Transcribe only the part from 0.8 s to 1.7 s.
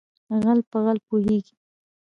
غل پوهېږي.